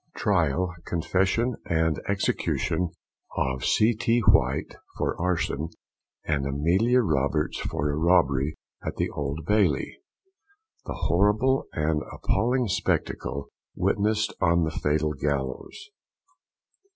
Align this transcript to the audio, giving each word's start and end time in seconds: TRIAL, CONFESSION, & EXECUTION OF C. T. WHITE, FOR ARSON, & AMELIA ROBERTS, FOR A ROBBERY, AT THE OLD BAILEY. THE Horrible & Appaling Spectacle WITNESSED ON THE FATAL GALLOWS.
TRIAL, 0.15 0.73
CONFESSION, 0.87 1.57
& 1.63 1.69
EXECUTION 2.09 2.89
OF 3.37 3.63
C. 3.63 3.93
T. 3.93 4.21
WHITE, 4.27 4.75
FOR 4.97 5.15
ARSON, 5.21 5.69
& 5.99 6.25
AMELIA 6.27 7.01
ROBERTS, 7.03 7.59
FOR 7.59 7.91
A 7.91 7.95
ROBBERY, 7.97 8.55
AT 8.83 8.95
THE 8.95 9.11
OLD 9.11 9.41
BAILEY. 9.45 9.99
THE 10.87 10.93
Horrible 11.01 11.67
& 11.69 11.73
Appaling 12.13 12.67
Spectacle 12.67 13.49
WITNESSED 13.75 14.33
ON 14.41 14.63
THE 14.63 14.71
FATAL 14.71 15.13
GALLOWS. 15.21 15.91